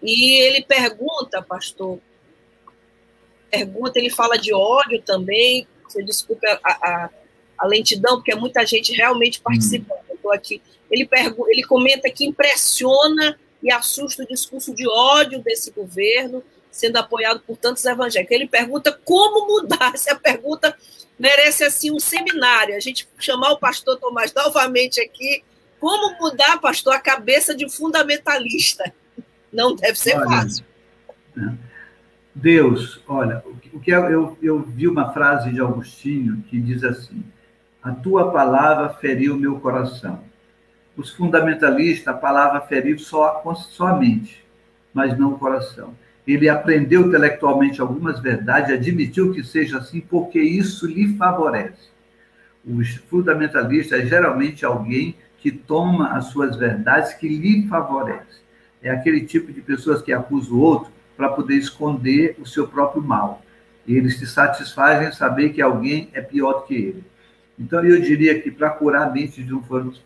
[0.02, 2.00] E ele pergunta, pastor,
[3.50, 7.10] pergunta, ele fala de ódio também, você desculpe a, a,
[7.58, 10.00] a lentidão, porque é muita gente realmente participando.
[10.10, 10.62] Eu estou aqui.
[10.90, 11.08] Ele,
[11.50, 17.58] ele comenta que impressiona e assusta o discurso de ódio desse governo, sendo apoiado por
[17.58, 18.34] tantos evangélicos.
[18.34, 19.92] Ele pergunta como mudar.
[19.96, 20.76] Essa pergunta
[21.18, 22.76] merece assim um seminário.
[22.76, 25.44] A gente chamar o pastor Tomás novamente aqui.
[25.80, 28.94] Como mudar, pastor, a cabeça de fundamentalista?
[29.52, 30.66] Não deve ser olha, fácil.
[31.38, 31.52] É.
[32.34, 37.24] Deus, olha, o que eu, eu, eu vi uma frase de Agostinho que diz assim:
[37.82, 40.24] A tua palavra feriu meu coração.
[40.96, 44.46] Os fundamentalistas, a palavra feriu só, só a mente,
[44.94, 45.94] mas não o coração
[46.32, 51.90] ele aprendeu intelectualmente algumas verdades, admitiu que seja assim, porque isso lhe favorece.
[52.66, 58.42] O fundamentalista é geralmente alguém que toma as suas verdades que lhe favorece.
[58.82, 63.02] É aquele tipo de pessoas que acusa o outro para poder esconder o seu próprio
[63.02, 63.42] mal.
[63.86, 67.04] E eles se satisfazem em saber que alguém é pior do que ele.
[67.58, 69.62] Então, eu diria que para curar a mente de um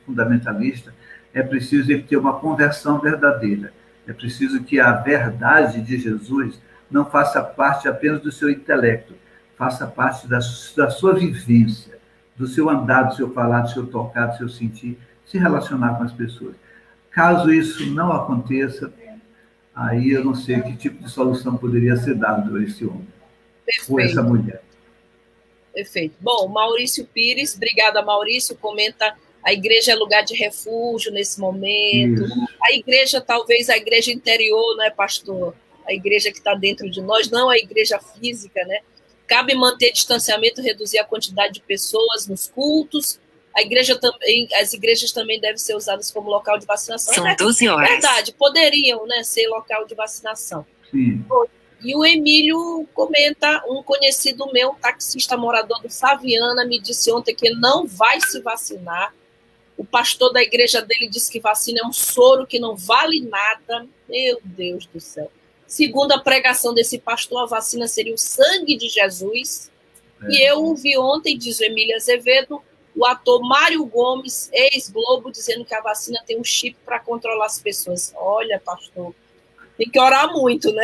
[0.06, 0.94] fundamentalista,
[1.34, 3.72] é preciso ele ter uma conversão verdadeira
[4.08, 6.60] é preciso que a verdade de Jesus
[6.92, 9.14] não faça parte apenas do seu intelecto,
[9.58, 10.40] faça parte da,
[10.76, 11.98] da sua vivência,
[12.36, 16.04] do seu andar, do seu falar, do seu tocar, do seu sentir, se relacionar com
[16.04, 16.56] as pessoas.
[17.14, 18.92] Caso isso não aconteça,
[19.76, 23.08] aí eu não sei que tipo de solução poderia ser dado a esse homem
[23.66, 23.92] Perfeito.
[23.92, 24.64] ou essa mulher.
[25.74, 26.16] Perfeito.
[26.20, 32.24] Bom, Maurício Pires, obrigada, Maurício, comenta a igreja é lugar de refúgio nesse momento.
[32.24, 32.48] Isso.
[32.62, 35.54] A igreja, talvez a igreja interior, não é, pastor?
[35.86, 38.80] A igreja que está dentro de nós, não a igreja física, né?
[39.28, 43.20] Cabe manter distanciamento, reduzir a quantidade de pessoas nos cultos.
[43.56, 47.14] A igreja também, as igrejas também devem ser usadas como local de vacinação.
[47.14, 47.90] São 12 horas.
[47.90, 50.66] Verdade, poderiam, né, ser local de vacinação.
[50.90, 51.24] Sim.
[51.84, 57.50] E o Emílio comenta, um conhecido meu, taxista morador do Saviana, me disse ontem que
[57.52, 59.14] não vai se vacinar
[59.78, 63.88] o pastor da igreja dele disse que vacina é um soro que não vale nada.
[64.08, 65.32] Meu Deus do céu.
[65.66, 69.72] Segundo a pregação desse pastor, a vacina seria o sangue de Jesus.
[70.24, 70.32] É.
[70.32, 72.62] E eu ouvi ontem, diz o Emília Azevedo,
[72.96, 77.60] o ator Mário Gomes, ex-Globo, dizendo que a vacina tem um chip para controlar as
[77.60, 78.14] pessoas.
[78.16, 79.14] Olha, pastor,
[79.78, 80.84] tem que orar muito, né?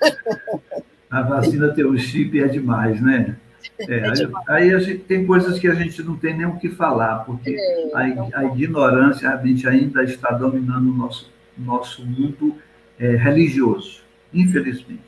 [1.10, 3.36] A vacina ter um chip é demais, né?
[3.80, 6.56] É, é aí, aí, a gente tem coisas que a gente não tem nem o
[6.56, 11.28] que falar, porque é, a, então a, ignorância a gente ainda está dominando o nosso,
[11.58, 12.56] nosso mundo
[12.96, 15.02] é, religioso, infelizmente.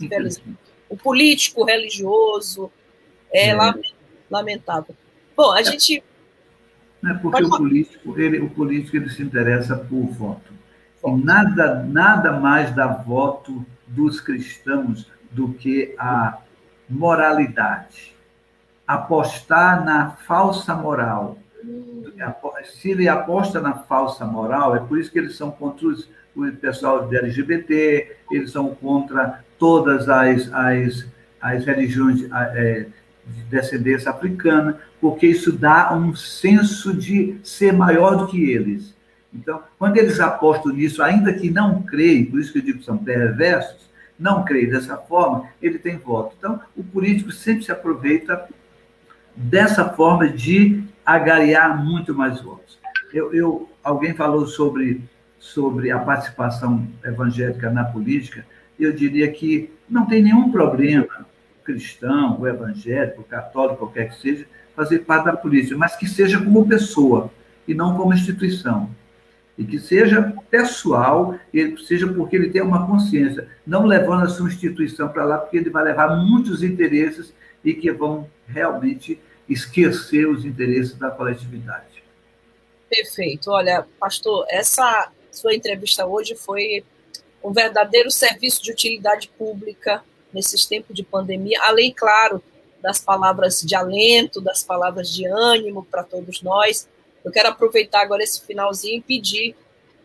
[0.00, 0.58] infelizmente.
[0.88, 2.70] O político religioso
[3.32, 3.56] é, é.
[4.28, 4.96] lamentável.
[5.36, 6.02] Bom, a gente.
[7.04, 10.52] É porque o político, ele, o político ele se interessa por voto.
[11.04, 16.38] E nada, nada mais dá voto dos cristãos do que a
[16.88, 18.14] moralidade.
[18.86, 21.38] Apostar na falsa moral.
[22.64, 26.50] Se ele aposta na falsa moral, é por isso que eles são contra os, o
[26.52, 31.06] pessoal de LGBT, eles são contra todas as, as,
[31.40, 32.86] as religiões é,
[33.26, 38.94] de descendência africana, porque isso dá um senso de ser maior do que eles.
[39.32, 42.84] Então, quando eles apostam nisso, ainda que não creem, por isso que eu digo que
[42.84, 46.34] são perversos, não creio dessa forma, ele tem voto.
[46.38, 48.48] Então, o político sempre se aproveita
[49.34, 52.78] dessa forma de agariar muito mais votos.
[53.12, 55.02] Eu, eu, alguém falou sobre,
[55.38, 58.46] sobre a participação evangélica na política,
[58.78, 61.23] eu diria que não tem nenhum problema
[61.64, 64.46] cristão, ou evangélico, católico, qualquer que seja,
[64.76, 67.30] fazer parte da política, mas que seja como pessoa
[67.66, 68.90] e não como instituição
[69.56, 74.48] e que seja pessoal, ele seja porque ele tem uma consciência, não levando a sua
[74.48, 77.32] instituição para lá, porque ele vai levar muitos interesses
[77.64, 82.02] e que vão realmente esquecer os interesses da coletividade.
[82.88, 83.50] Perfeito.
[83.50, 86.84] Olha, pastor, essa sua entrevista hoje foi
[87.42, 90.02] um verdadeiro serviço de utilidade pública
[90.34, 92.42] nesses tempos de pandemia, além, claro,
[92.82, 96.86] das palavras de alento, das palavras de ânimo para todos nós
[97.24, 99.56] eu quero aproveitar agora esse finalzinho e pedir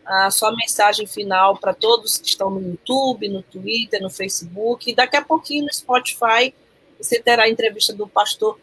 [0.06, 4.90] a sua mensagem final para todos que estão no YouTube, no Twitter, no Facebook.
[4.90, 6.54] E daqui a pouquinho no Spotify
[6.98, 8.58] você terá a entrevista do pastor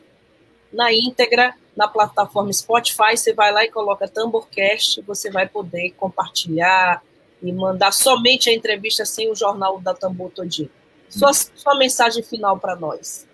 [0.74, 3.16] na íntegra na plataforma Spotify.
[3.16, 7.04] Você vai lá e coloca Tamborcast, você vai poder compartilhar
[7.42, 10.72] e mandar somente a entrevista sem o jornal da Tambor todinho.
[11.10, 13.28] Sua, sua mensagem final para nós.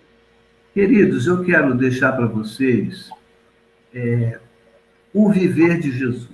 [0.74, 3.10] Queridos, eu quero deixar para vocês
[3.94, 4.40] é,
[5.14, 6.30] o viver de Jesus.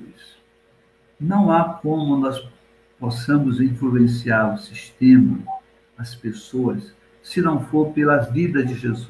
[1.20, 2.42] Não há como nós
[3.00, 5.40] possamos influenciar o sistema,
[5.98, 9.10] as pessoas, se não for pela vida de Jesus.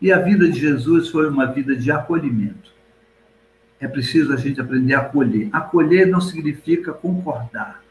[0.00, 2.72] E a vida de Jesus foi uma vida de acolhimento.
[3.80, 5.48] É preciso a gente aprender a acolher.
[5.52, 7.82] Acolher não significa concordar,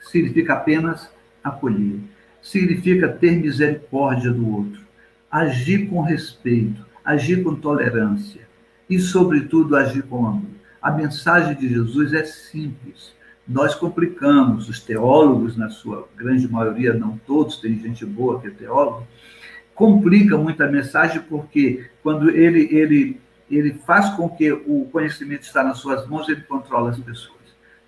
[0.00, 1.10] significa apenas
[1.42, 2.00] acolher.
[2.46, 4.80] Significa ter misericórdia do outro,
[5.28, 8.42] agir com respeito, agir com tolerância
[8.88, 10.54] e, sobretudo, agir com amor.
[10.80, 13.12] A mensagem de Jesus é simples.
[13.48, 18.50] Nós complicamos, os teólogos, na sua grande maioria, não todos, tem gente boa que é
[18.50, 19.04] teólogo,
[19.74, 23.20] complica muito a mensagem porque quando ele, ele,
[23.50, 27.40] ele faz com que o conhecimento está nas suas mãos, ele controla as pessoas.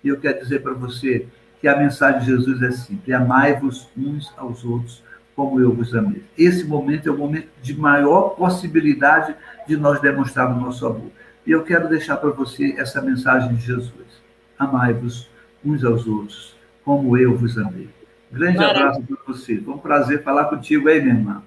[0.03, 1.25] E eu quero dizer para você
[1.59, 5.03] que a mensagem de Jesus é simples: amai-vos uns aos outros
[5.35, 6.23] como eu vos amei.
[6.37, 9.35] Esse momento é o momento de maior possibilidade
[9.67, 11.11] de nós demonstrarmos o nosso amor.
[11.45, 14.07] E eu quero deixar para você essa mensagem de Jesus:
[14.57, 15.29] amai-vos
[15.63, 17.89] uns aos outros como eu vos amei.
[18.31, 18.87] Grande Maravilha.
[18.87, 19.57] abraço para você.
[19.57, 21.43] Foi um prazer falar contigo aí, minha irmã.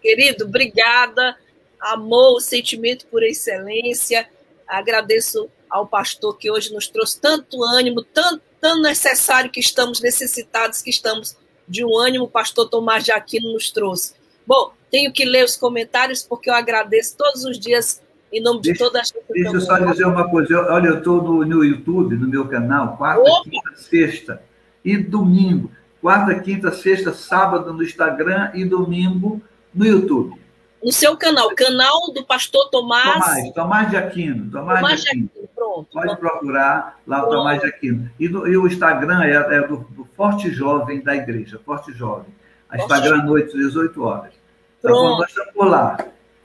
[0.00, 1.36] Querido, obrigada.
[1.80, 4.28] Amor, o sentimento por excelência.
[4.66, 10.80] Agradeço ao pastor que hoje nos trouxe tanto ânimo, tanto, tão necessário que estamos necessitados,
[10.80, 11.36] que estamos
[11.68, 14.14] de um ânimo, o pastor Tomás de Aquino nos trouxe.
[14.46, 18.00] Bom, tenho que ler os comentários porque eu agradeço todos os dias
[18.32, 19.22] em nome de deixa, toda a gente.
[19.28, 20.54] Deixa eu só dizer uma coisa.
[20.54, 23.50] Eu, olha, eu estou no, no YouTube, no meu canal, quarta, Opa!
[23.50, 24.42] quinta, sexta
[24.82, 25.70] e domingo.
[26.00, 29.42] Quarta, quinta, sexta, sábado no Instagram e domingo
[29.74, 30.40] no YouTube.
[30.84, 33.14] No seu canal, canal do pastor Tomás.
[33.14, 34.50] Tomás, Tomás de Aquino.
[34.50, 35.30] Tomás, Tomás de Aquino.
[35.32, 35.48] Aquino.
[35.54, 35.88] Pronto.
[35.90, 38.10] Pode procurar lá o Tomás de Aquino.
[38.20, 42.32] E, do, e o Instagram é, é do, do, Forte Jovem da Igreja, Forte Jovem.
[42.68, 44.34] A Instagram à noite, 18 horas.
[44.82, 44.98] Pronto.
[44.98, 45.96] Então, nós estamos por lá.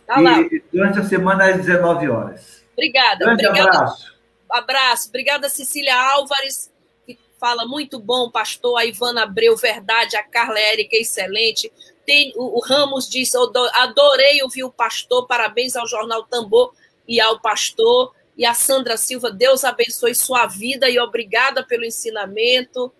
[0.07, 0.37] Tá e lá.
[0.71, 2.63] durante a semana, às 19 horas.
[2.73, 3.25] Obrigada.
[3.25, 3.77] Grande obrigada.
[3.77, 4.15] abraço.
[4.49, 5.09] Abraço.
[5.09, 6.71] Obrigada, Cecília Álvares
[7.39, 11.71] fala muito bom, pastor, a Ivana Abreu, verdade, a Carla Érica, excelente.
[12.09, 16.73] Tem, o, o Ramos disse, adorei ouvir o pastor, parabéns ao Jornal Tambor
[17.07, 18.15] e ao pastor.
[18.35, 22.91] E a Sandra Silva, Deus abençoe sua vida e obrigada pelo ensinamento.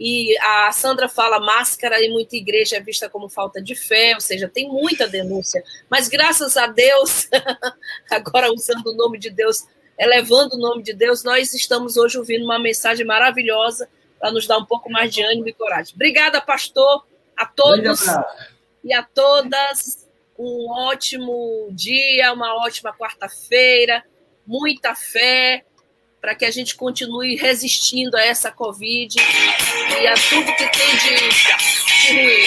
[0.00, 4.22] E a Sandra fala: máscara em muita igreja é vista como falta de fé, ou
[4.22, 5.62] seja, tem muita denúncia.
[5.90, 7.28] Mas graças a Deus,
[8.10, 9.66] agora usando o nome de Deus,
[9.98, 13.86] elevando o nome de Deus, nós estamos hoje ouvindo uma mensagem maravilhosa
[14.18, 15.92] para nos dar um pouco mais de ânimo e coragem.
[15.94, 17.04] Obrigada, pastor,
[17.36, 18.00] a todos
[18.82, 20.06] e a todas.
[20.38, 24.04] Um ótimo dia, uma ótima quarta-feira,
[24.46, 25.64] muita fé
[26.20, 31.14] para que a gente continue resistindo a essa Covid e a tudo que tem de,
[32.08, 32.46] de ruim.